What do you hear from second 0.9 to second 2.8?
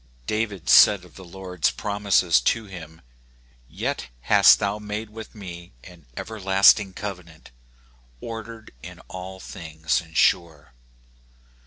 of the Lord's promises to